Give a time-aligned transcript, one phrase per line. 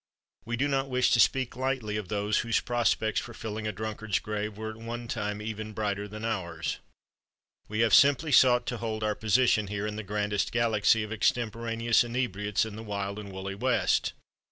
[0.45, 4.17] We do not wish to speak lightly of those whose prospects for filling a drunkard's
[4.17, 6.79] grave were at one time even brighter than ours.
[7.67, 12.03] We have simply sought to hold our position here in the grandest galaxy of extemporaneous
[12.03, 14.13] inebriates in the wild and woolly West.